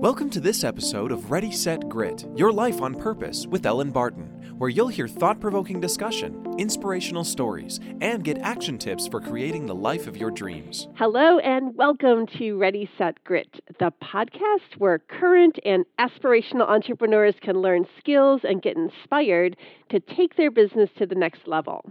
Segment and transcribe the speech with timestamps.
[0.00, 4.54] Welcome to this episode of Ready, Set, Grit Your Life on Purpose with Ellen Barton,
[4.56, 9.74] where you'll hear thought provoking discussion, inspirational stories, and get action tips for creating the
[9.74, 10.86] life of your dreams.
[10.94, 17.60] Hello, and welcome to Ready, Set, Grit, the podcast where current and aspirational entrepreneurs can
[17.60, 19.56] learn skills and get inspired
[19.90, 21.84] to take their business to the next level.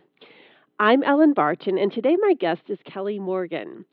[0.79, 3.83] I'm Ellen Barton, and today my guest is Kelly Morgan.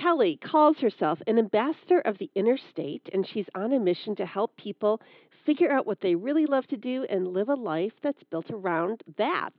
[0.00, 4.26] Kelly calls herself an ambassador of the Inner State, and she's on a mission to
[4.26, 5.00] help people
[5.44, 9.02] figure out what they really love to do and live a life that's built around
[9.16, 9.52] that.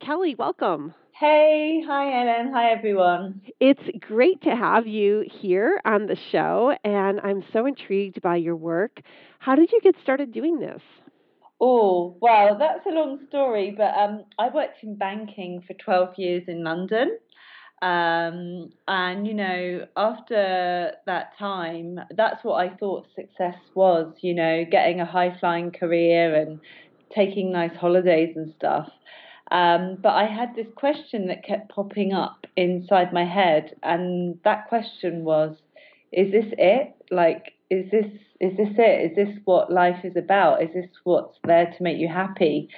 [0.00, 0.94] Kelly, welcome.
[1.18, 3.42] Hey, hi Ellen, hi everyone.
[3.60, 8.56] It's great to have you here on the show, and I'm so intrigued by your
[8.56, 9.02] work.
[9.40, 10.80] How did you get started doing this?
[11.60, 16.44] Oh, well, that's a long story, but um, I worked in banking for 12 years
[16.48, 17.18] in London.
[17.82, 24.14] Um, and you know, after that time, that's what I thought success was.
[24.20, 26.60] You know, getting a high flying career and
[27.14, 28.88] taking nice holidays and stuff.
[29.50, 34.68] Um, but I had this question that kept popping up inside my head, and that
[34.68, 35.56] question was,
[36.12, 36.94] "Is this it?
[37.10, 38.06] Like, is this
[38.40, 39.10] is this it?
[39.10, 40.62] Is this what life is about?
[40.62, 42.68] Is this what's there to make you happy?"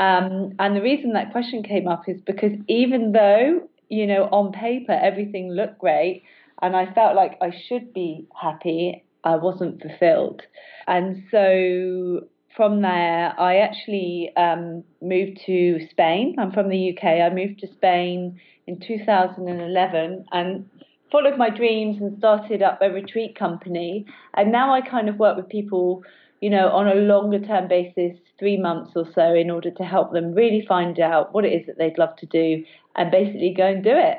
[0.00, 4.52] Um, and the reason that question came up is because even though you know, on
[4.52, 6.22] paper, everything looked great.
[6.62, 9.04] And I felt like I should be happy.
[9.22, 10.40] I wasn't fulfilled.
[10.86, 12.26] And so
[12.56, 16.36] from there, I actually um, moved to Spain.
[16.38, 17.04] I'm from the UK.
[17.04, 20.70] I moved to Spain in 2011 and
[21.10, 24.06] followed my dreams and started up a retreat company.
[24.32, 26.02] And now I kind of work with people,
[26.40, 30.12] you know, on a longer term basis, three months or so, in order to help
[30.12, 32.64] them really find out what it is that they'd love to do
[32.96, 34.18] and basically go and do it.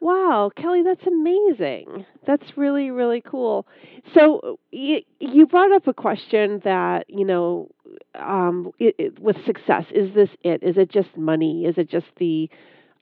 [0.00, 2.04] Wow, Kelly, that's amazing.
[2.26, 3.66] That's really, really cool.
[4.12, 7.70] So you, you brought up a question that, you know,
[8.14, 10.62] um, it, it, with success, is this it?
[10.62, 11.64] Is it just money?
[11.64, 12.50] Is it just the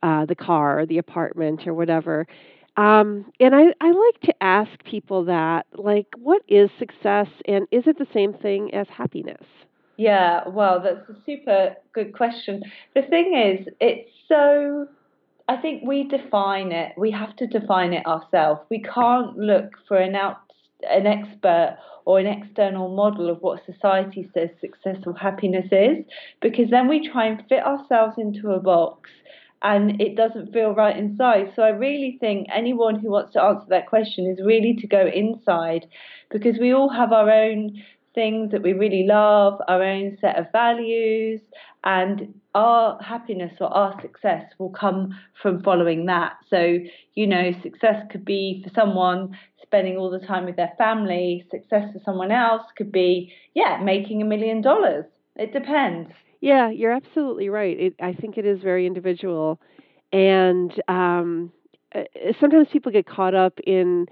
[0.02, 2.26] uh, the car or the apartment or whatever?
[2.76, 7.84] Um, and I, I like to ask people that, like, what is success and is
[7.86, 9.44] it the same thing as happiness?
[9.96, 12.62] Yeah, well, that's a super good question.
[12.94, 14.86] The thing is, it's so
[15.48, 16.92] I think we define it.
[16.97, 18.60] We have to define it ourselves.
[18.70, 20.38] We can't look for an out
[20.91, 26.04] an expert or an external model of what society says successful happiness is,
[26.41, 29.08] because then we try and fit ourselves into a box
[29.62, 31.52] and it doesn't feel right inside.
[31.54, 35.06] So I really think anyone who wants to answer that question is really to go
[35.06, 35.86] inside
[36.31, 37.81] because we all have our own
[38.14, 41.40] things that we really love, our own set of values,
[41.84, 46.34] and our happiness or our success will come from following that.
[46.50, 46.78] So,
[47.14, 51.84] you know, success could be for someone spending all the time with their family, success
[51.92, 55.06] for someone else could be, yeah, making a million dollars.
[55.36, 56.10] It depends.
[56.42, 57.78] Yeah, you're absolutely right.
[57.78, 59.60] It, I think it is very individual.
[60.12, 61.52] And um,
[61.94, 62.02] uh,
[62.38, 64.06] sometimes people get caught up in,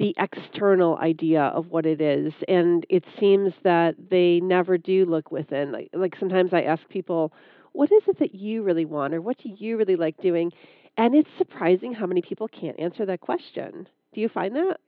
[0.00, 5.30] the external idea of what it is and it seems that they never do look
[5.30, 5.70] within.
[5.72, 7.32] Like, like sometimes i ask people
[7.72, 10.52] what is it that you really want or what do you really like doing?
[10.96, 13.86] And it's surprising how many people can't answer that question.
[14.14, 14.78] Do you find that?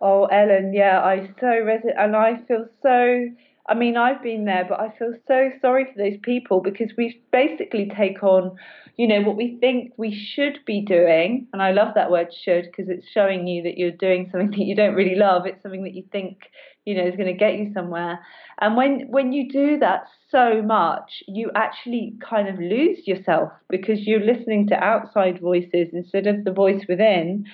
[0.00, 3.28] Oh ellen yeah i so resonate and i feel so
[3.68, 7.20] I mean, I've been there, but I feel so sorry for those people because we
[7.30, 8.56] basically take on,
[8.96, 11.48] you know, what we think we should be doing.
[11.52, 14.58] And I love that word should because it's showing you that you're doing something that
[14.64, 15.44] you don't really love.
[15.44, 16.38] It's something that you think,
[16.86, 18.20] you know, is going to get you somewhere.
[18.58, 24.06] And when when you do that so much, you actually kind of lose yourself because
[24.06, 27.44] you're listening to outside voices instead of the voice within.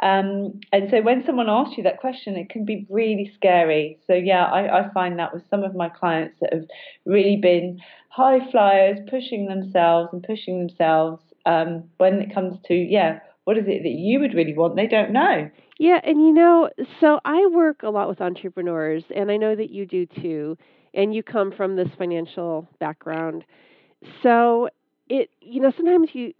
[0.00, 3.98] Um, and so when someone asks you that question, it can be really scary.
[4.06, 6.64] So yeah, I, I find that with some of my clients that have
[7.04, 11.22] really been high flyers, pushing themselves and pushing themselves.
[11.44, 14.76] Um, when it comes to yeah, what is it that you would really want?
[14.76, 15.50] They don't know.
[15.78, 16.70] Yeah, and you know,
[17.00, 20.56] so I work a lot with entrepreneurs, and I know that you do too.
[20.94, 23.44] And you come from this financial background.
[24.22, 24.68] So
[25.12, 26.32] it you know sometimes you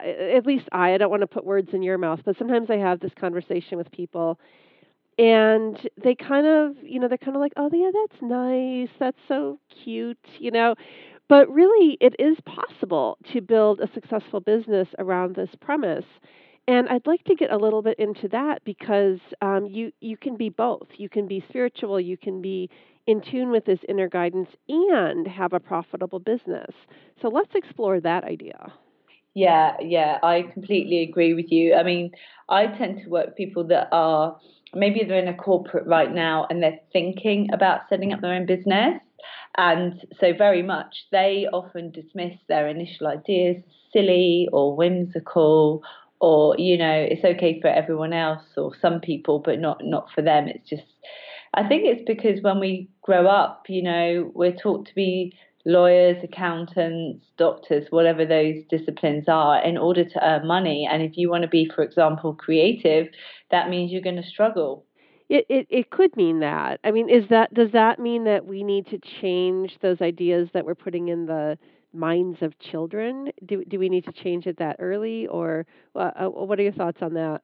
[0.00, 2.76] at least I I don't want to put words in your mouth, but sometimes I
[2.76, 4.38] have this conversation with people
[5.18, 9.18] and they kind of you know they're kind of like oh yeah that's nice that's
[9.26, 10.74] so cute you know?
[11.28, 16.06] But really it is possible to build a successful business around this premise
[16.68, 20.36] and i'd like to get a little bit into that because um, you you can
[20.36, 20.88] be both.
[20.96, 22.70] You can be spiritual you can be
[23.08, 26.70] in tune with this inner guidance and have a profitable business.
[27.22, 28.72] So let's explore that idea.
[29.34, 31.74] Yeah, yeah, I completely agree with you.
[31.74, 32.10] I mean,
[32.50, 34.38] I tend to work with people that are
[34.74, 38.44] maybe they're in a corporate right now and they're thinking about setting up their own
[38.44, 39.00] business.
[39.56, 43.56] And so, very much, they often dismiss their initial ideas
[43.92, 45.82] silly or whimsical
[46.20, 50.20] or you know it's okay for everyone else or some people but not not for
[50.20, 50.82] them it's just
[51.54, 55.32] i think it's because when we grow up you know we're taught to be
[55.64, 61.28] lawyers accountants doctors whatever those disciplines are in order to earn money and if you
[61.28, 63.06] want to be for example creative
[63.50, 64.84] that means you're going to struggle
[65.28, 68.62] it, it it could mean that i mean is that does that mean that we
[68.62, 71.58] need to change those ideas that we're putting in the
[71.92, 73.30] minds of children?
[73.46, 76.72] Do do we need to change it that early, or uh, uh, what are your
[76.72, 77.42] thoughts on that?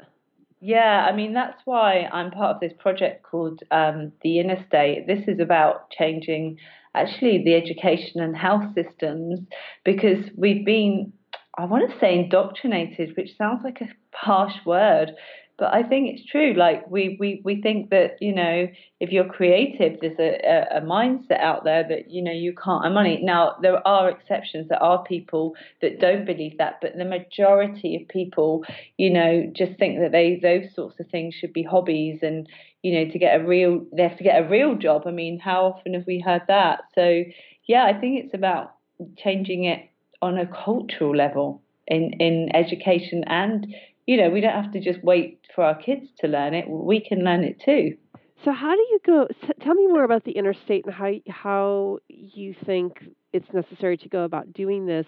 [0.66, 5.06] Yeah, I mean that's why I'm part of this project called um, the Inner State.
[5.06, 6.56] This is about changing
[6.94, 9.40] actually the education and health systems
[9.84, 11.12] because we've been
[11.58, 15.12] I want to say indoctrinated, which sounds like a harsh word,
[15.56, 16.54] but I think it's true.
[16.54, 18.66] Like we we we think that you know
[18.98, 22.84] if you're creative, there's a, a, a mindset out there that you know you can't
[22.84, 23.20] earn money.
[23.22, 24.68] Now there are exceptions.
[24.68, 28.64] There are people that don't believe that, but the majority of people,
[28.98, 32.48] you know, just think that they those sorts of things should be hobbies and
[32.82, 35.02] you know to get a real they have to get a real job.
[35.06, 36.80] I mean, how often have we heard that?
[36.96, 37.22] So
[37.66, 38.74] yeah, I think it's about
[39.16, 39.88] changing it
[40.20, 43.66] on a cultural level in in education and
[44.06, 46.68] you know, we don't have to just wait for our kids to learn it.
[46.68, 47.96] We can learn it too.
[48.44, 49.28] So how do you go?
[49.62, 52.98] Tell me more about the Inner State and how how you think
[53.32, 55.06] it's necessary to go about doing this.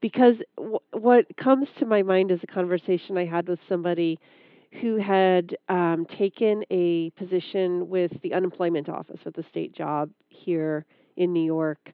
[0.00, 4.20] Because w- what comes to my mind is a conversation I had with somebody
[4.80, 10.84] who had um, taken a position with the unemployment office with the state job here
[11.16, 11.92] in New York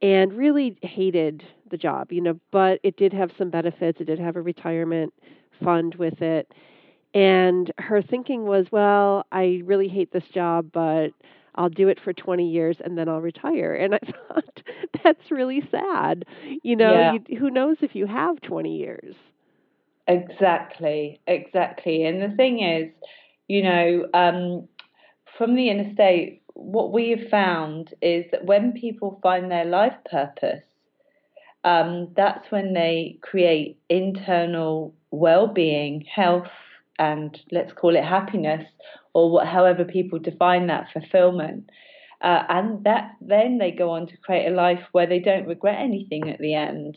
[0.00, 1.42] and really hated
[1.74, 4.00] the job, you know, but it did have some benefits.
[4.00, 5.12] It did have a retirement
[5.62, 6.52] fund with it.
[7.14, 11.08] And her thinking was, well, I really hate this job, but
[11.56, 13.74] I'll do it for 20 years and then I'll retire.
[13.74, 13.98] And I
[14.28, 14.62] thought
[15.02, 16.24] that's really sad.
[16.62, 17.12] You know, yeah.
[17.26, 19.16] you, who knows if you have 20 years?
[20.06, 22.04] Exactly, exactly.
[22.04, 22.92] And the thing is,
[23.48, 24.68] you know, um,
[25.36, 29.96] from the inner state, what we have found is that when people find their life
[30.08, 30.62] purpose,
[31.64, 36.48] um, that's when they create internal well-being, health,
[36.98, 38.64] and let's call it happiness,
[39.14, 41.70] or what, however people define that fulfillment.
[42.20, 45.78] Uh, and that then they go on to create a life where they don't regret
[45.78, 46.96] anything at the end.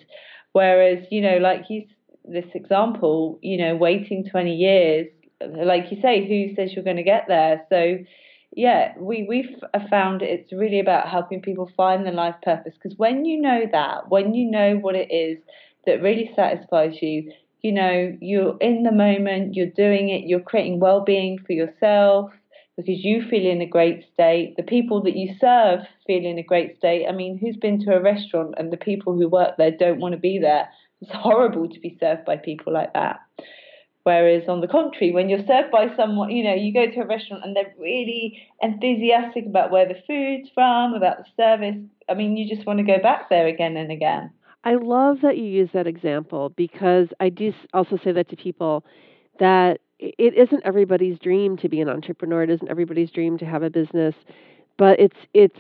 [0.52, 1.86] Whereas, you know, like you,
[2.26, 5.08] this example, you know, waiting 20 years,
[5.42, 7.66] like you say, who says you're going to get there?
[7.70, 7.98] So,
[8.58, 12.98] yeah, we we've uh, found it's really about helping people find their life purpose because
[12.98, 15.38] when you know that, when you know what it is
[15.86, 17.32] that really satisfies you,
[17.62, 22.32] you know, you're in the moment, you're doing it, you're creating well being for yourself
[22.76, 24.56] because you feel in a great state.
[24.58, 27.06] The people that you serve feel in a great state.
[27.08, 30.14] I mean, who's been to a restaurant and the people who work there don't want
[30.14, 30.68] to be there?
[31.00, 33.20] It's horrible to be served by people like that.
[34.08, 37.06] Whereas on the contrary, when you're served by someone, you know, you go to a
[37.06, 41.76] restaurant and they're really enthusiastic about where the food's from, about the service.
[42.08, 44.32] I mean, you just want to go back there again and again.
[44.64, 48.86] I love that you use that example because I do also say that to people
[49.42, 52.44] that it isn't everybody's dream to be an entrepreneur.
[52.44, 54.16] It isn't everybody's dream to have a business,
[54.78, 55.60] but it's it's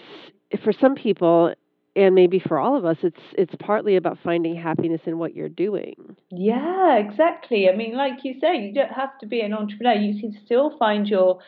[0.64, 1.54] for some people
[1.98, 5.50] and maybe for all of us it's it's partly about finding happiness in what you're
[5.50, 6.16] doing.
[6.32, 7.68] Yeah, exactly.
[7.70, 9.94] I mean, like you say, you don't have to be an entrepreneur.
[9.94, 11.40] You can still find your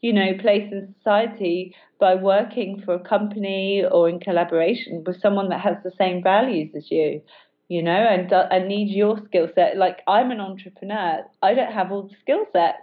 [0.00, 5.48] you know, place in society by working for a company or in collaboration with someone
[5.48, 7.20] that has the same values as you,
[7.68, 9.76] you know, and and needs your skill set.
[9.76, 12.78] Like I'm an entrepreneur, I don't have all the skill sets.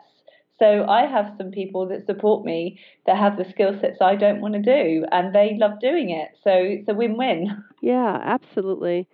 [0.59, 4.41] So I have some people that support me that have the skill sets I don't
[4.41, 6.29] want to do, and they love doing it.
[6.43, 7.63] So it's a win-win.
[7.81, 9.07] Yeah, absolutely.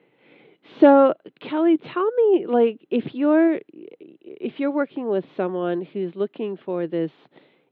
[0.79, 6.87] So Kelly, tell me, like, if you're if you're working with someone who's looking for
[6.87, 7.11] this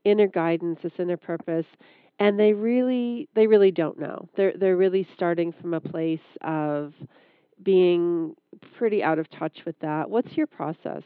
[0.04, 1.66] inner guidance, this inner purpose,
[2.20, 4.28] and they really they really don't know.
[4.36, 6.94] They're they're really starting from a place of
[7.64, 8.36] being
[8.78, 10.10] pretty out of touch with that.
[10.10, 11.04] What's your process?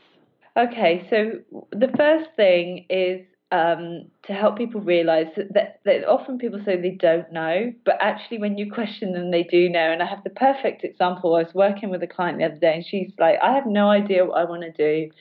[0.56, 6.38] Okay, so the first thing is um, to help people realize that, that, that, often
[6.38, 9.92] people say they don't know, but actually, when you question them, they do know.
[9.92, 11.36] And I have the perfect example.
[11.36, 13.90] I was working with a client the other day, and she's like, I have no
[13.90, 15.12] idea what I want to do.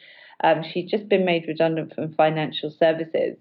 [0.44, 3.36] Um, she'd just been made redundant from financial services.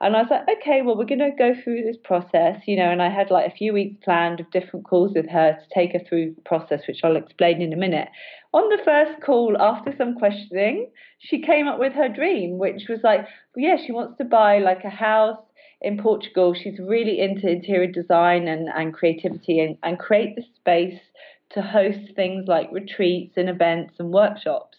[0.00, 2.90] And I was like, okay, well, we're going to go through this process, you know.
[2.90, 5.92] And I had like a few weeks planned of different calls with her to take
[5.92, 8.08] her through the process, which I'll explain in a minute.
[8.52, 13.00] On the first call, after some questioning, she came up with her dream, which was
[13.02, 15.38] like, yeah, she wants to buy like a house
[15.80, 16.54] in Portugal.
[16.54, 21.00] She's really into interior design and, and creativity and, and create the space
[21.50, 24.76] to host things like retreats and events and workshops.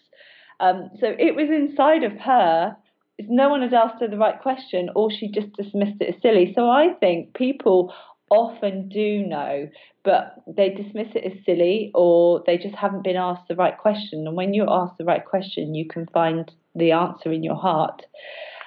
[0.60, 2.76] Um, so it was inside of her.
[3.18, 6.52] No one had asked her the right question, or she just dismissed it as silly.
[6.54, 7.92] So I think people
[8.34, 9.68] often do know,
[10.04, 14.26] but they dismiss it as silly or they just haven't been asked the right question.
[14.26, 18.02] And when you're asked the right question, you can find the answer in your heart.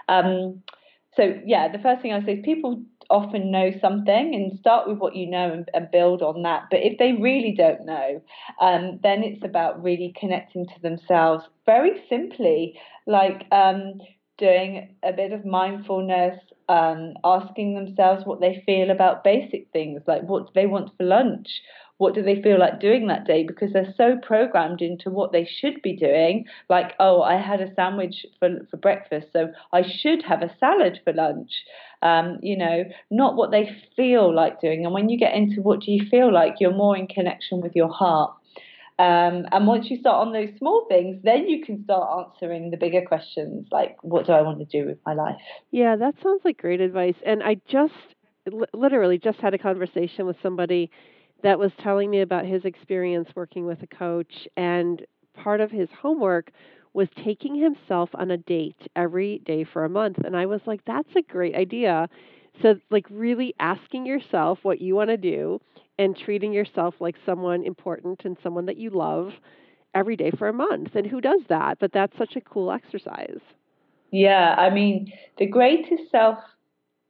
[0.09, 0.63] Um,
[1.15, 4.97] so, yeah, the first thing I say is people often know something and start with
[4.97, 6.63] what you know and, and build on that.
[6.69, 8.21] But if they really don't know,
[8.61, 13.93] um, then it's about really connecting to themselves very simply, like um,
[14.37, 16.39] doing a bit of mindfulness,
[16.69, 21.03] um, asking themselves what they feel about basic things like what do they want for
[21.03, 21.47] lunch?
[21.97, 23.43] What do they feel like doing that day?
[23.43, 27.73] Because they're so programmed into what they should be doing like oh i had a
[27.73, 31.51] sandwich for, for breakfast so i should have a salad for lunch.
[32.03, 34.85] Um, you know not what they feel like doing.
[34.85, 37.75] And when you get into what do you feel like you're more in connection with
[37.75, 38.35] your heart
[38.99, 42.77] um, and once you start on those small things, then you can start answering the
[42.77, 45.39] bigger questions like, what do I want to do with my life?
[45.71, 47.15] Yeah, that sounds like great advice.
[47.25, 47.93] And I just
[48.73, 50.89] literally just had a conversation with somebody
[51.43, 54.47] that was telling me about his experience working with a coach.
[54.57, 56.51] And part of his homework
[56.93, 60.17] was taking himself on a date every day for a month.
[60.25, 62.09] And I was like, that's a great idea.
[62.63, 65.61] So, like, really asking yourself what you want to do
[65.99, 69.31] and treating yourself like someone important and someone that you love
[69.93, 70.95] every day for a month.
[70.95, 71.79] And who does that?
[71.79, 73.39] But that's such a cool exercise.
[74.11, 76.37] Yeah, I mean, the greatest self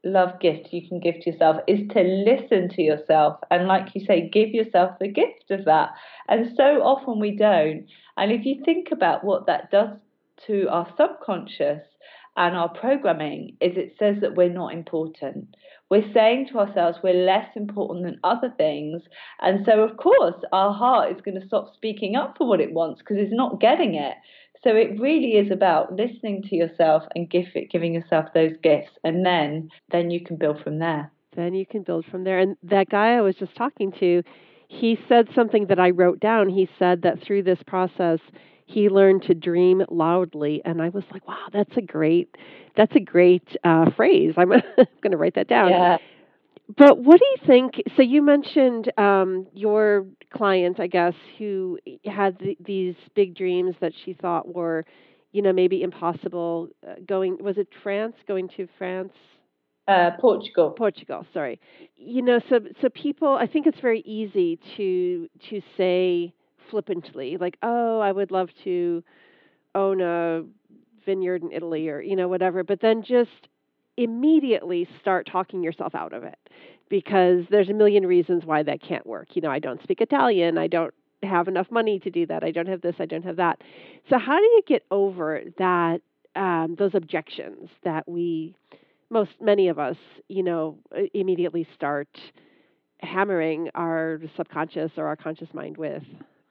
[0.03, 4.05] love gift you can give to yourself is to listen to yourself and, like you
[4.05, 5.89] say, give yourself the gift of that.
[6.29, 7.85] And so often we don't.
[8.15, 9.89] And if you think about what that does
[10.47, 11.83] to our subconscious
[12.37, 15.55] and our programming, is it says that we're not important
[15.89, 19.01] we're saying to ourselves we're less important than other things.
[19.41, 22.73] And so, of course, our heart is going to stop speaking up for what it
[22.73, 24.15] wants because it's not getting it.
[24.63, 28.91] So it really is about listening to yourself and give it, giving yourself those gifts,
[29.03, 31.11] and then then you can build from there.
[31.35, 32.39] Then you can build from there.
[32.39, 34.23] And that guy I was just talking to,
[34.67, 36.49] he said something that I wrote down.
[36.49, 38.19] He said that through this process,
[38.67, 42.35] he learned to dream loudly and i was like wow that's a great
[42.75, 44.49] that's a great uh, phrase i'm
[45.01, 45.97] going to write that down yeah.
[46.77, 52.37] but what do you think so you mentioned um, your client i guess who had
[52.37, 54.85] th- these big dreams that she thought were
[55.31, 59.13] you know maybe impossible uh, going was it france going to france
[59.87, 60.71] uh, Portugal.
[60.71, 61.61] Portugal, sorry.
[61.95, 66.33] You know, so so people, I think it's very easy to to say,
[66.69, 69.03] flippantly, like, oh, I would love to
[69.75, 70.43] own a
[71.05, 73.47] vineyard in Italy or, you know, whatever, but then just
[73.97, 76.37] immediately start talking yourself out of it
[76.89, 79.29] because there's a million reasons why that can't work.
[79.33, 80.93] You know, I don't speak Italian, I don't
[81.23, 83.61] have enough money to do that, I don't have this, I don't have that.
[84.09, 86.01] So, how do you get over that,
[86.35, 88.55] um, those objections that we,
[89.09, 89.97] most, many of us,
[90.29, 90.77] you know,
[91.13, 92.09] immediately start
[92.99, 96.03] hammering our subconscious or our conscious mind with?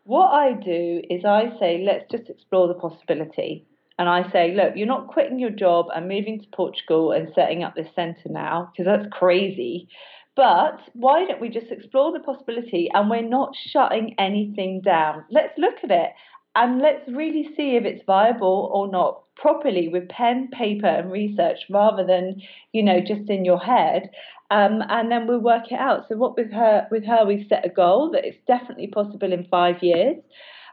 [0.06, 3.66] What I do is I say, let's just explore the possibility.
[3.98, 7.64] And I say, look, you're not quitting your job and moving to Portugal and setting
[7.64, 9.88] up this centre now, because that's crazy.
[10.36, 15.25] But why don't we just explore the possibility and we're not shutting anything down?
[15.28, 16.10] Let's look at it
[16.54, 21.58] and let's really see if it's viable or not properly with pen, paper, and research
[21.68, 22.40] rather than,
[22.72, 24.08] you know, just in your head.
[24.50, 26.06] Um, and then we'll work it out.
[26.08, 29.44] So what with her with her we've set a goal that it's definitely possible in
[29.50, 30.16] five years.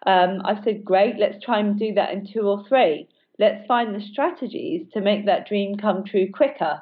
[0.05, 3.07] Um, I've said great, let's try and do that in two or three.
[3.39, 6.81] Let's find the strategies to make that dream come true quicker.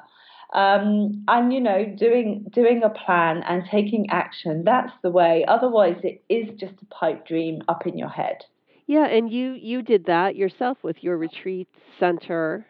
[0.52, 5.46] Um, and you know, doing doing a plan and taking action, that's the way.
[5.48, 8.44] Otherwise it is just a pipe dream up in your head.
[8.86, 11.68] Yeah, and you you did that yourself with your retreat
[11.98, 12.66] center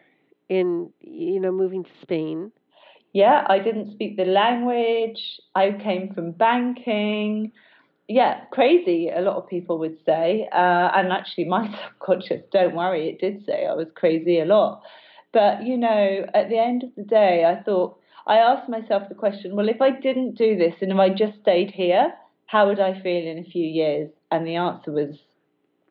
[0.47, 2.53] in you know moving to Spain
[3.13, 5.21] yeah, I didn't speak the language.
[5.55, 7.51] I came from banking.
[8.07, 10.49] Yeah, crazy, a lot of people would say.
[10.51, 14.81] Uh, and actually, my subconscious, don't worry, it did say I was crazy a lot.
[15.31, 19.15] But, you know, at the end of the day, I thought, I asked myself the
[19.15, 22.13] question well, if I didn't do this and if I just stayed here,
[22.45, 24.09] how would I feel in a few years?
[24.31, 25.15] And the answer was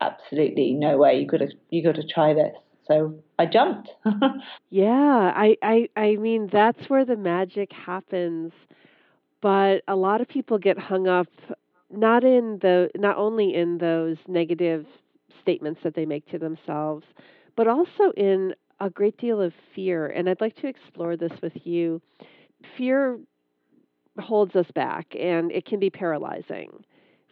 [0.00, 1.18] absolutely no way.
[1.18, 2.54] You got to you got to try this.
[2.86, 3.90] So I jumped.
[4.70, 8.52] yeah, I, I I mean that's where the magic happens.
[9.40, 11.26] But a lot of people get hung up
[11.90, 14.86] not in the not only in those negative
[15.40, 17.04] statements that they make to themselves,
[17.56, 20.06] but also in a great deal of fear.
[20.06, 22.00] And I'd like to explore this with you.
[22.76, 23.18] Fear
[24.18, 26.84] holds us back, and it can be paralyzing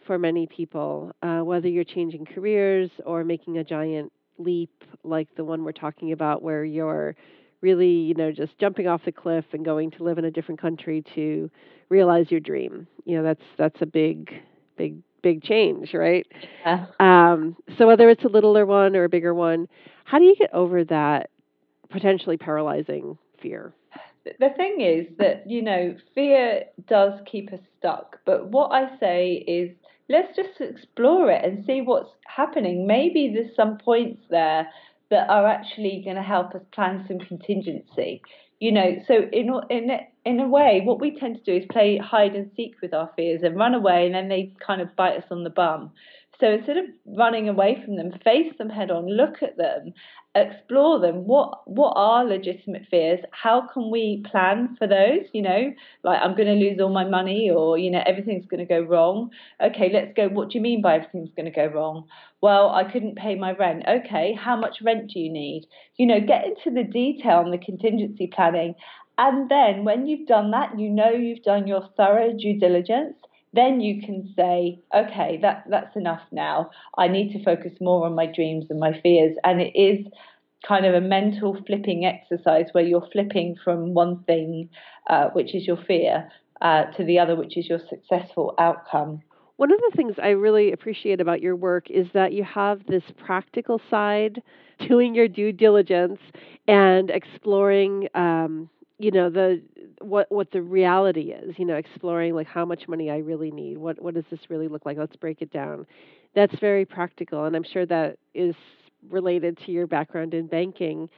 [0.05, 4.11] for many people, uh, whether you're changing careers or making a giant
[4.43, 4.71] leap
[5.03, 7.15] like the one we're talking about, where you're
[7.61, 10.59] really, you know, just jumping off the cliff and going to live in a different
[10.59, 11.49] country to
[11.89, 12.87] realize your dream.
[13.05, 14.31] You know, that's that's a big,
[14.77, 16.25] big, big change, right?
[16.65, 16.87] Yeah.
[16.99, 19.67] Um, so whether it's a littler one or a bigger one,
[20.05, 21.29] how do you get over that
[21.89, 23.73] potentially paralyzing fear?
[24.23, 29.43] the thing is that you know fear does keep us stuck but what i say
[29.47, 29.75] is
[30.11, 32.85] let's just explore it and see what's happening.
[32.85, 34.67] Maybe there's some points there
[35.09, 38.21] that are actually going to help us plan some contingency
[38.61, 38.95] you know?
[39.07, 39.89] So in in
[40.23, 43.11] in a way what we tend to do is play hide and seek with our
[43.17, 45.91] fears and run away and then they kind of bite us on the bum
[46.41, 49.93] so instead of running away from them, face them head on, look at them,
[50.33, 51.27] explore them.
[51.27, 53.19] What what are legitimate fears?
[53.31, 55.27] How can we plan for those?
[55.33, 58.59] You know, like I'm going to lose all my money, or you know, everything's going
[58.59, 59.29] to go wrong.
[59.63, 60.29] Okay, let's go.
[60.29, 62.07] What do you mean by everything's going to go wrong?
[62.41, 63.83] Well, I couldn't pay my rent.
[63.87, 65.67] Okay, how much rent do you need?
[65.97, 68.73] You know, get into the detail on the contingency planning.
[69.19, 73.15] And then when you've done that, you know you've done your thorough due diligence
[73.53, 76.69] then you can say, okay, that, that's enough now.
[76.97, 79.35] I need to focus more on my dreams and my fears.
[79.43, 80.05] And it is
[80.67, 84.69] kind of a mental flipping exercise where you're flipping from one thing,
[85.09, 86.29] uh, which is your fear,
[86.61, 89.21] uh, to the other, which is your successful outcome.
[89.57, 93.03] One of the things I really appreciate about your work is that you have this
[93.25, 94.41] practical side,
[94.87, 96.19] doing your due diligence
[96.67, 98.69] and exploring um,
[99.01, 99.61] you know the
[100.01, 103.77] what what the reality is you know exploring like how much money i really need
[103.77, 104.97] what what does this really look like?
[104.97, 105.85] Let's break it down.
[106.35, 108.55] That's very practical and i'm sure that is
[109.09, 111.09] related to your background in banking.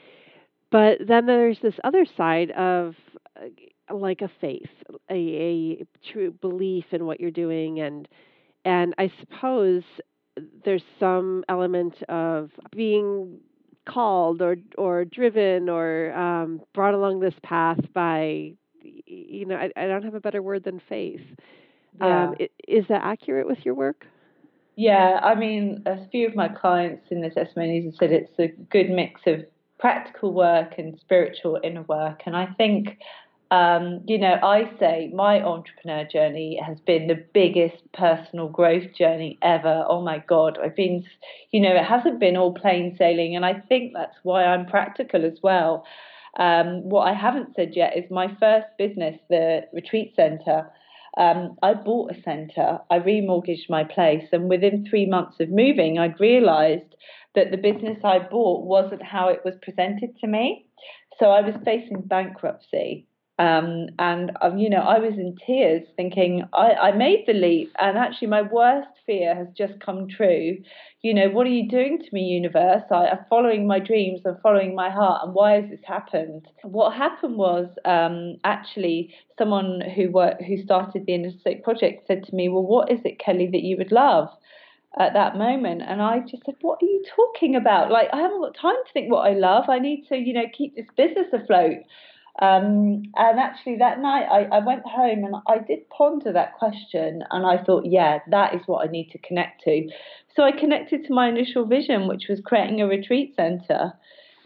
[0.71, 2.95] But then there's this other side of
[3.37, 4.69] uh, like a faith
[5.09, 8.07] a, a true belief in what you're doing and
[8.65, 9.83] and i suppose
[10.65, 13.39] there's some element of being
[13.87, 18.53] called or or driven or um, brought along this path by
[18.83, 21.21] you know I, I don't have a better word than faith.
[21.99, 22.29] Yeah.
[22.29, 22.35] Um,
[22.67, 24.05] is that accurate with your work?
[24.75, 28.47] Yeah, I mean, a few of my clients in the testimonies have said it's a
[28.47, 29.45] good mix of
[29.79, 32.97] practical work and spiritual inner work, and I think
[33.53, 39.37] um, you know, I say my entrepreneur journey has been the biggest personal growth journey
[39.43, 39.85] ever.
[39.87, 41.05] Oh my God, I've been,
[41.51, 45.23] you know, it hasn't been all plain sailing, and I think that's why I'm practical
[45.23, 45.85] as well.
[46.39, 50.71] Um, what I haven't said yet is my first business, the retreat centre.
[51.15, 55.99] Um, I bought a centre, I remortgaged my place, and within three months of moving,
[55.99, 56.95] I'd realised
[57.35, 60.65] that the business I bought wasn't how it was presented to me.
[61.19, 63.07] So I was facing bankruptcy.
[63.39, 67.71] Um, and um, you know, I was in tears, thinking I, I made the leap,
[67.79, 70.57] and actually, my worst fear has just come true.
[71.01, 72.83] You know, what are you doing to me, universe?
[72.91, 76.47] I, am following my dreams, I'm following my heart, and why has this happened?
[76.61, 82.23] What happened was um, actually someone who worked, who started the Inner State Project said
[82.25, 84.29] to me, "Well, what is it, Kelly, that you would love?"
[84.99, 88.41] at that moment and I just said what are you talking about like I haven't
[88.41, 91.33] got time to think what I love I need to you know keep this business
[91.33, 91.77] afloat
[92.41, 97.23] um, and actually, that night I, I went home and I did ponder that question,
[97.29, 99.87] and I thought, yeah, that is what I need to connect to.
[100.35, 103.93] So I connected to my initial vision, which was creating a retreat center.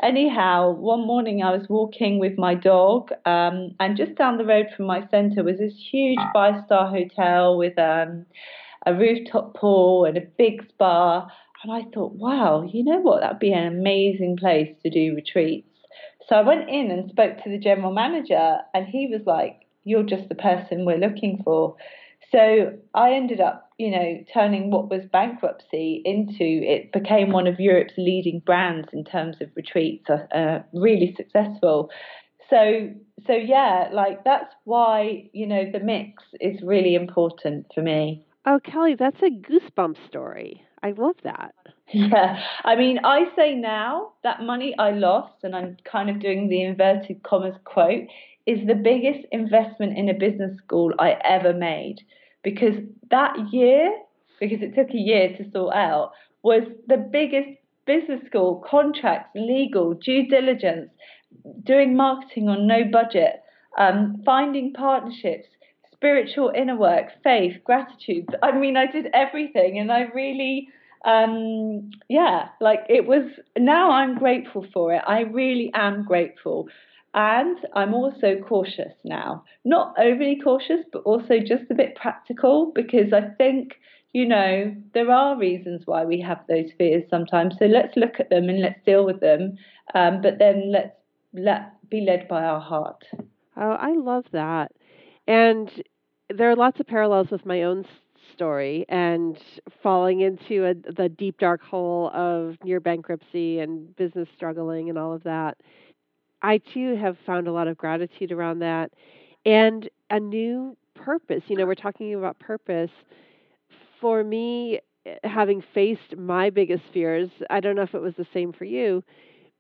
[0.03, 4.67] Anyhow, one morning I was walking with my dog, um, and just down the road
[4.75, 8.25] from my center was this huge five star hotel with um,
[8.85, 11.25] a rooftop pool and a big spa.
[11.63, 13.21] And I thought, wow, you know what?
[13.21, 15.67] That'd be an amazing place to do retreats.
[16.27, 20.03] So I went in and spoke to the general manager, and he was like, You're
[20.03, 21.75] just the person we're looking for.
[22.31, 27.59] So I ended up, you know, turning what was bankruptcy into it became one of
[27.59, 31.89] Europe's leading brands in terms of retreats, uh, uh, really successful.
[32.49, 32.89] So,
[33.25, 38.25] so yeah, like that's why you know the mix is really important for me.
[38.49, 40.63] Oh, Kelly, that's a goosebump story.
[40.81, 41.53] I love that.
[41.91, 46.47] Yeah, I mean, I say now that money I lost, and I'm kind of doing
[46.47, 48.07] the inverted commas quote,
[48.45, 51.97] is the biggest investment in a business school I ever made.
[52.41, 52.75] Because
[53.11, 53.91] that year,
[54.39, 57.49] because it took a year to sort out, was the biggest
[57.85, 60.89] business school, contracts, legal, due diligence,
[61.63, 63.41] doing marketing on no budget,
[63.77, 65.49] um, finding partnerships,
[65.97, 68.27] spiritual inner work, faith, gratitude.
[68.41, 70.69] I mean, I did everything, and I really
[71.05, 73.23] um, yeah, like it was.
[73.57, 75.01] Now I'm grateful for it.
[75.07, 76.67] I really am grateful.
[77.13, 79.43] And I'm also cautious now.
[79.65, 83.79] Not overly cautious, but also just a bit practical because I think,
[84.13, 87.55] you know, there are reasons why we have those fears sometimes.
[87.57, 89.57] So let's look at them and let's deal with them.
[89.95, 90.95] Um, but then let's
[91.33, 93.03] let be led by our heart.
[93.55, 94.71] Oh, I love that.
[95.27, 95.69] And
[96.29, 97.85] there are lots of parallels with my own
[98.33, 99.37] story and
[99.81, 105.13] falling into a, the deep dark hole of near bankruptcy and business struggling and all
[105.13, 105.57] of that.
[106.41, 108.91] I too have found a lot of gratitude around that
[109.45, 111.43] and a new purpose.
[111.47, 112.91] You know, we're talking about purpose.
[113.99, 114.79] For me,
[115.23, 119.03] having faced my biggest fears, I don't know if it was the same for you,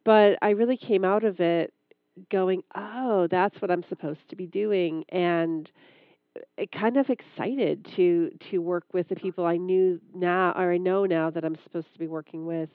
[0.05, 1.73] but I really came out of it
[2.31, 5.03] going, oh, that's what I'm supposed to be doing.
[5.09, 5.69] And
[6.37, 10.77] uh, kind of excited to to work with the people I knew now or I
[10.77, 12.69] know now that I'm supposed to be working with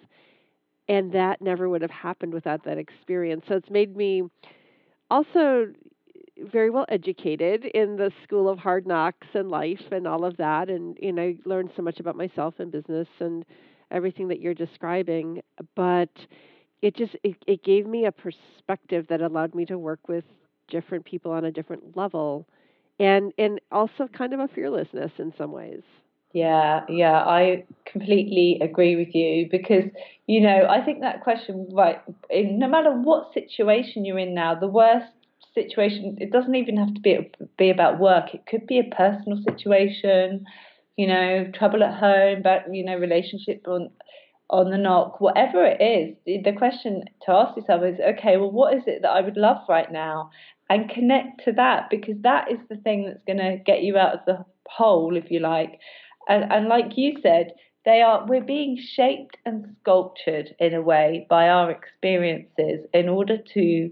[0.89, 4.23] and that never would have happened without that experience so it's made me
[5.11, 5.67] also
[6.51, 10.69] very well educated in the school of hard knocks and life and all of that
[10.69, 13.45] and you know I learned so much about myself and business and
[13.91, 15.43] everything that you're describing
[15.77, 16.11] but
[16.83, 20.25] it just it, it gave me a perspective that allowed me to work with
[20.69, 22.47] different people on a different level
[22.99, 25.83] and and also kind of a fearlessness in some ways.
[26.33, 29.85] Yeah, yeah, I completely agree with you because
[30.27, 32.01] you know I think that question right.
[32.31, 35.13] In, no matter what situation you're in now, the worst
[35.55, 38.35] situation it doesn't even have to be be about work.
[38.35, 40.47] It could be a personal situation,
[40.97, 43.91] you know, trouble at home, but you know, relationship on
[44.53, 46.15] on the knock, whatever it is.
[46.45, 49.59] The question to ask yourself is, okay, well, what is it that I would love
[49.69, 50.31] right now?
[50.73, 54.15] and connect to that because that is the thing that's going to get you out
[54.15, 55.79] of the hole, if you like.
[56.29, 57.53] And, and like you said,
[57.85, 63.37] they are we're being shaped and sculptured in a way by our experiences in order
[63.55, 63.91] to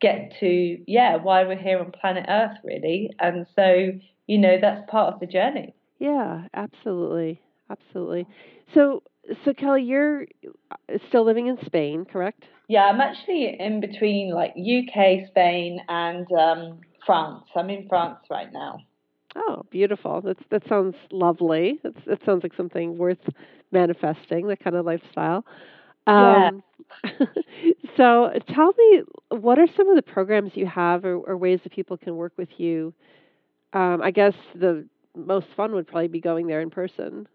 [0.00, 3.10] get to yeah why we're here on planet Earth really.
[3.20, 3.92] And so
[4.26, 5.72] you know that's part of the journey.
[6.00, 8.26] Yeah, absolutely, absolutely.
[8.74, 9.04] So
[9.44, 10.26] so Kelly, you're
[10.70, 12.44] uh, still living in Spain, correct?
[12.68, 17.44] Yeah, I'm actually in between like UK, Spain, and um, France.
[17.54, 18.78] I'm in France right now.
[19.34, 20.20] Oh, beautiful!
[20.20, 21.80] That's that sounds lovely.
[21.82, 23.28] That's, that sounds like something worth
[23.70, 24.48] manifesting.
[24.48, 25.44] That kind of lifestyle.
[26.06, 26.62] Um,
[27.04, 27.26] yeah.
[27.96, 31.72] so, tell me, what are some of the programs you have, or, or ways that
[31.72, 32.92] people can work with you?
[33.72, 37.26] Um, I guess the most fun would probably be going there in person.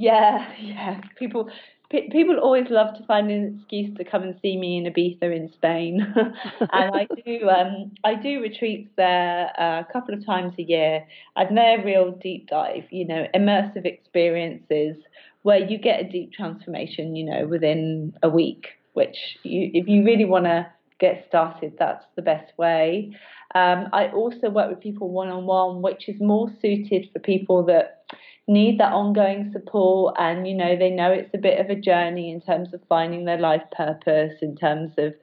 [0.00, 1.00] Yeah, yeah.
[1.18, 1.50] People
[1.90, 5.50] people always love to find an excuse to come and see me in Ibiza in
[5.54, 10.62] Spain, and I do um, I do retreats there uh, a couple of times a
[10.62, 11.04] year,
[11.36, 14.96] and they're real deep dive, you know, immersive experiences
[15.42, 18.68] where you get a deep transformation, you know, within a week.
[18.94, 20.66] Which you, if you really want to
[20.98, 23.16] get started, that's the best way.
[23.54, 27.64] Um, I also work with people one on one, which is more suited for people
[27.64, 28.04] that
[28.50, 32.32] need that ongoing support and you know they know it's a bit of a journey
[32.32, 35.14] in terms of finding their life purpose in terms of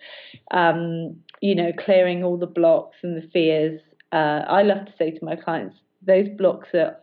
[0.51, 3.81] um, you know clearing all the blocks and the fears.
[4.13, 6.95] Uh, i love to say to my clients those blocks are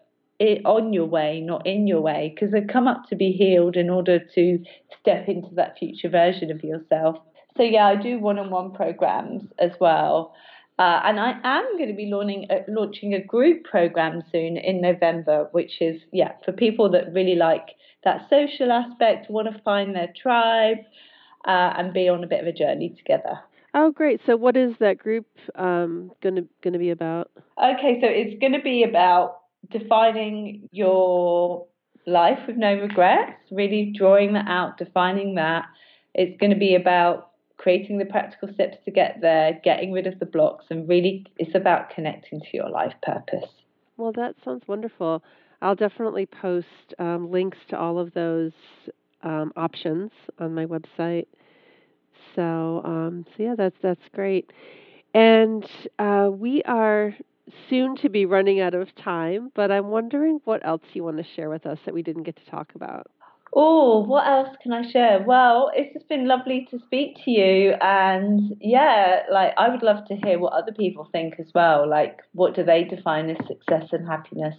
[0.64, 3.90] on your way not in your way because they come up to be healed in
[3.90, 4.58] order to
[5.00, 7.16] step into that future version of yourself.
[7.56, 10.34] So yeah i do one-on-one programs as well
[10.78, 14.80] uh, and I am going to be launching, uh, launching a group program soon in
[14.80, 17.68] November, which is, yeah, for people that really like
[18.04, 20.78] that social aspect, want to find their tribe,
[21.46, 23.38] uh, and be on a bit of a journey together.
[23.72, 24.20] Oh, great!
[24.26, 27.30] So, what is that group um, going to going to be about?
[27.58, 29.38] Okay, so it's going to be about
[29.70, 31.66] defining your
[32.06, 33.32] life with no regrets.
[33.50, 35.64] Really drawing that out, defining that.
[36.14, 40.18] It's going to be about creating the practical steps to get there, getting rid of
[40.18, 43.48] the blocks, and really it's about connecting to your life purpose.
[43.96, 45.22] Well, that sounds wonderful.
[45.62, 48.52] I'll definitely post um, links to all of those
[49.22, 51.26] um, options on my website.
[52.34, 54.52] So, um, so yeah, that's that's great.
[55.14, 55.64] And
[55.98, 57.14] uh, we are
[57.68, 61.24] soon to be running out of time, but I'm wondering what else you want to
[61.36, 63.06] share with us that we didn't get to talk about.
[63.56, 65.22] Oh, what else can I share?
[65.24, 70.04] Well, it's just been lovely to speak to you, and yeah, like I would love
[70.08, 71.88] to hear what other people think as well.
[71.88, 74.56] Like, what do they define as success and happiness?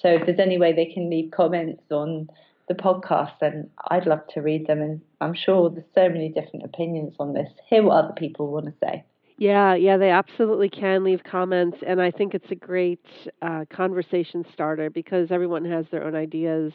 [0.00, 2.28] So, if there's any way they can leave comments on
[2.68, 4.82] the podcast, then I'd love to read them.
[4.82, 7.48] And I'm sure there's so many different opinions on this.
[7.68, 9.04] Hear what other people want to say.
[9.38, 13.04] Yeah, yeah, they absolutely can leave comments, and I think it's a great
[13.40, 16.72] uh, conversation starter because everyone has their own ideas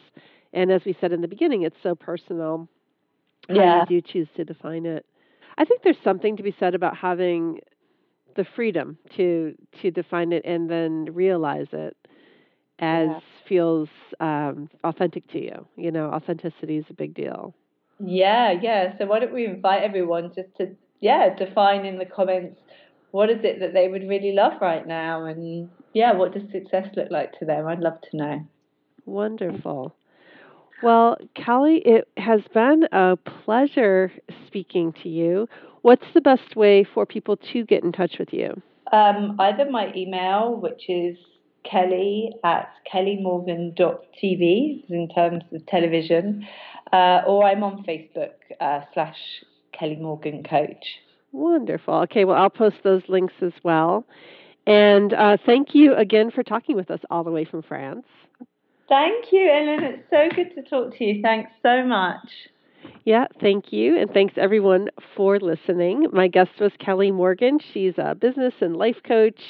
[0.54, 2.68] And as we said in the beginning, it's so personal
[3.50, 3.78] how Yeah.
[3.80, 5.06] you do choose to define it.
[5.58, 7.60] I think there's something to be said about having
[8.36, 11.96] the freedom to to define it and then realize it
[12.80, 13.20] as Yeah.
[13.48, 13.88] feels
[14.20, 15.66] um, authentic to you.
[15.76, 17.54] You know, authenticity is a big deal.
[18.00, 18.96] Yeah, yeah.
[18.98, 22.60] So why don't we invite everyone just to yeah, define in the comments
[23.10, 26.88] what is it that they would really love right now and yeah, what does success
[26.96, 27.66] look like to them?
[27.66, 28.46] I'd love to know.
[29.06, 29.96] Wonderful.
[30.84, 34.12] Well, Kelly, it has been a pleasure
[34.46, 35.48] speaking to you.
[35.80, 38.60] What's the best way for people to get in touch with you?
[38.92, 41.16] Um, either my email, which is
[41.64, 46.46] kelly at kellymorgan.tv in terms of television,
[46.92, 49.16] uh, or I'm on Facebook uh, slash
[49.72, 50.84] Kelly Morgan Coach.
[51.32, 51.94] Wonderful.
[52.02, 54.04] Okay, well, I'll post those links as well.
[54.66, 58.04] And uh, thank you again for talking with us all the way from France.
[58.88, 59.84] Thank you, Ellen.
[59.84, 61.22] It's so good to talk to you.
[61.22, 62.28] Thanks so much.
[63.04, 63.98] Yeah, thank you.
[63.98, 66.06] And thanks everyone for listening.
[66.12, 67.58] My guest was Kelly Morgan.
[67.72, 69.40] She's a business and life coach.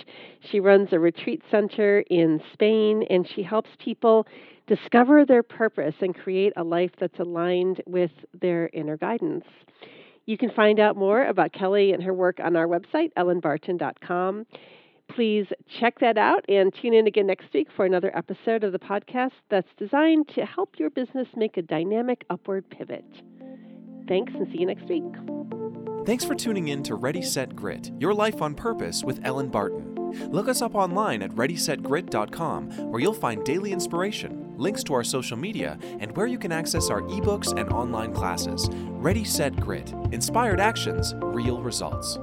[0.51, 4.27] She runs a retreat center in Spain and she helps people
[4.66, 9.44] discover their purpose and create a life that's aligned with their inner guidance.
[10.27, 14.47] You can find out more about Kelly and her work on our website, ellenbarton.com.
[15.11, 15.47] Please
[15.81, 19.33] check that out and tune in again next week for another episode of the podcast
[19.51, 23.05] that's designed to help your business make a dynamic upward pivot.
[24.09, 25.05] Thanks and see you next week.
[26.07, 29.95] Thanks for tuning in to Ready Set Grit, Your Life on Purpose with Ellen Barton.
[30.31, 35.37] Look us up online at ReadySetGrit.com where you'll find daily inspiration, links to our social
[35.37, 38.69] media, and where you can access our ebooks and online classes.
[38.73, 42.19] Ready Set Grit Inspired Actions, Real Results.